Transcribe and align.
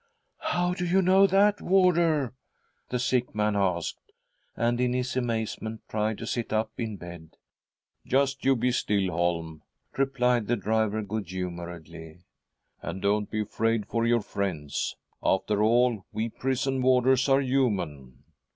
"How 0.39 0.73
do 0.73 0.83
you 0.83 0.99
know 1.03 1.27
that, 1.27 1.61
warder?" 1.61 2.33
the 2.89 2.97
sick 2.97 3.35
man 3.35 3.55
asked, 3.55 3.99
and 4.57 4.81
in 4.81 4.93
his 4.93 5.15
amazement 5.15 5.83
tried 5.87 6.17
to 6.17 6.25
sit 6.25 6.51
up 6.51 6.71
in 6.75 6.97
bed." 6.97 7.37
Just 8.07 8.43
you 8.43 8.55
he 8.55 8.71
still, 8.71 9.11
Holm,"_ 9.11 9.61
replied 9.99 10.47
the 10.47 10.55
driver 10.55 11.03
good 11.03 11.27
humouredly," 11.29 12.23
and 12.81 12.99
don't 12.99 13.29
be 13.29 13.41
afraid 13.41 13.85
for 13.85 14.07
your 14.07 14.21
friends. 14.21 14.95
After 15.21 15.61
all, 15.61 16.03
we 16.11 16.29
prison 16.29 16.81
warders 16.81 17.29
are 17.29 17.41
human. 17.41 18.23